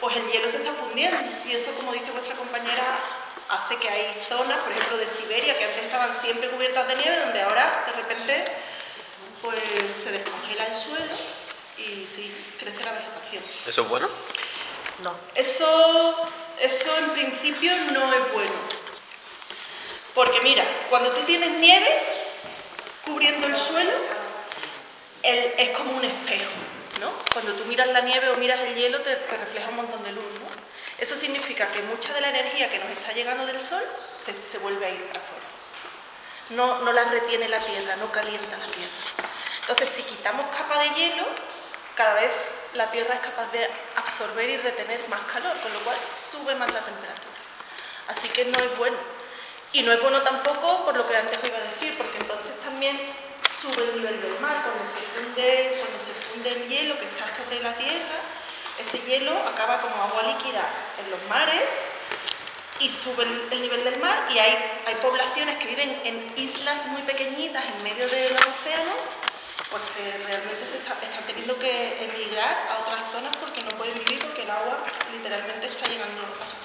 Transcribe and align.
pues 0.00 0.16
el 0.16 0.30
hielo 0.30 0.48
se 0.48 0.58
está 0.58 0.72
fundiendo 0.72 1.18
y 1.46 1.52
eso, 1.52 1.74
como 1.74 1.92
dice 1.92 2.10
vuestra 2.12 2.34
compañera, 2.34 2.98
hace 3.50 3.76
que 3.76 3.88
hay 3.88 4.16
zonas, 4.26 4.58
por 4.60 4.72
ejemplo, 4.72 4.96
de 4.96 5.06
Siberia, 5.06 5.56
que 5.58 5.64
antes 5.64 5.84
estaban 5.84 6.14
siempre 6.14 6.48
cubiertas 6.48 6.88
de 6.88 6.96
nieve, 6.96 7.20
donde 7.20 7.42
ahora, 7.42 7.84
de 7.86 7.92
repente, 7.92 8.44
pues 9.42 9.60
se 10.02 10.12
descongela 10.12 10.66
el 10.66 10.74
suelo 10.74 11.14
y 11.78 12.06
sí, 12.06 12.34
crece 12.58 12.84
la 12.84 12.92
vegetación. 12.92 13.42
¿Eso 13.66 13.82
es 13.82 13.88
bueno? 13.88 14.08
No. 15.02 15.14
Eso, 15.34 16.16
eso 16.60 16.96
en 16.98 17.10
principio 17.10 17.72
no 17.92 18.14
es 18.14 18.32
bueno. 18.32 18.52
Porque 20.14 20.40
mira, 20.40 20.64
cuando 20.88 21.10
tú 21.12 21.22
tienes 21.22 21.50
nieve 21.58 21.88
cubriendo 23.04 23.46
el 23.46 23.56
suelo, 23.56 23.92
es 25.22 25.70
como 25.70 25.92
un 25.92 26.04
espejo, 26.04 26.50
miras 27.80 27.94
la 27.94 28.00
nieve 28.02 28.28
o 28.28 28.36
miras 28.36 28.60
el 28.60 28.74
hielo 28.74 29.00
te, 29.00 29.14
refleja 29.14 29.68
un 29.70 29.76
montón 29.76 30.02
de 30.04 30.12
luz, 30.12 30.24
¿no? 30.24 30.48
Eso 30.98 31.16
significa 31.16 31.70
que 31.70 31.80
mucha 31.82 32.12
de 32.12 32.20
la 32.20 32.28
energía 32.28 32.68
que 32.68 32.78
nos 32.78 32.90
está 32.90 33.12
llegando 33.12 33.46
del 33.46 33.58
sol 33.58 33.82
se, 34.16 34.58
vuelve 34.58 34.84
a 34.84 34.90
ir 34.90 35.02
afuera. 35.02 35.46
No, 36.50 36.80
no 36.80 36.92
la 36.92 37.04
retiene 37.04 37.48
la 37.48 37.58
tierra, 37.60 37.96
no 37.96 38.12
calienta 38.12 38.58
la 38.58 38.66
tierra. 38.66 38.92
Entonces, 39.62 39.88
si 39.88 40.02
quitamos 40.02 40.44
capa 40.54 40.78
de 40.82 40.90
hielo, 40.90 41.24
cada 41.94 42.14
vez 42.14 42.30
la 42.74 42.90
tierra 42.90 43.14
es 43.14 43.20
capaz 43.20 43.50
de 43.50 43.66
absorber 43.96 44.50
y 44.50 44.56
retener 44.58 45.08
más 45.08 45.22
calor, 45.22 45.56
con 45.62 45.72
lo 45.72 45.80
cual 45.80 45.96
sube 46.12 46.54
más 46.56 46.70
la 46.74 46.80
temperatura. 46.82 47.36
Así 48.08 48.28
que 48.28 48.44
no 48.44 48.58
es 48.58 48.76
bueno. 48.76 48.98
Y 49.72 49.82
no 49.82 49.92
es 49.92 50.02
bueno 50.02 50.20
tampoco 50.22 50.84
por 50.84 50.96
lo 50.96 51.08
que 51.08 51.16
antes 51.16 51.38
iba 51.46 51.56
a 51.56 51.62
decir, 51.62 51.96
porque 51.96 52.18
entonces 52.18 52.60
también 52.60 53.00
sube 53.62 53.82
el 53.84 53.96
nivel 53.96 54.20
del 54.20 54.38
mar. 54.40 54.60
Cuando 54.64 54.84
se 54.84 54.98
funde, 54.98 55.76
cuando 55.80 55.98
se 55.98 55.99
funde 56.40 56.50
el 56.56 56.68
hielo 56.68 56.98
que 56.98 57.04
está 57.04 57.28
sobre 57.28 57.60
la 57.60 57.74
tierra, 57.74 58.16
ese 58.78 58.98
hielo 59.00 59.32
acaba 59.48 59.80
como 59.80 59.94
agua 60.02 60.22
líquida 60.22 60.62
en 60.98 61.10
los 61.10 61.22
mares 61.28 61.68
y 62.78 62.88
sube 62.88 63.24
el, 63.50 63.60
nivel 63.60 63.84
del 63.84 63.98
mar 63.98 64.28
y 64.32 64.38
hay, 64.38 64.82
hay 64.86 64.94
poblaciones 64.96 65.58
que 65.58 65.66
viven 65.66 66.00
en 66.04 66.32
islas 66.36 66.86
muy 66.86 67.02
pequeñitas 67.02 67.62
en 67.62 67.82
medio 67.82 68.08
de 68.08 68.30
los 68.30 68.40
océanos 68.40 69.16
pues 69.70 69.82
que 69.94 70.26
realmente 70.26 70.66
se 70.66 70.78
están 70.78 70.96
teniendo 71.26 71.58
que 71.58 72.04
emigrar 72.04 72.56
a 72.70 72.78
otras 72.78 73.00
zonas 73.12 73.36
porque 73.36 73.60
no 73.62 73.70
pueden 73.76 73.94
vivir 73.96 74.18
porque 74.20 74.42
el 74.42 74.50
agua 74.50 74.78
literalmente 75.12 75.66
está 75.66 75.86
llegando 75.88 76.22
a 76.22 76.46
sus 76.46 76.56
casas. 76.56 76.60